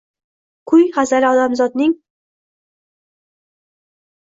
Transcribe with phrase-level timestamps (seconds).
[0.71, 1.95] Kuy, g’azali odamzodning